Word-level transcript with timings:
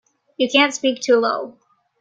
You 0.35 0.49
can't 0.49 0.73
speak 0.73 0.99
too 0.99 1.17
low. 1.17 1.59